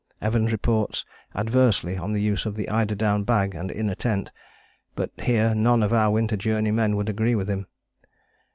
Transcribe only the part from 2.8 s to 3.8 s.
down bag and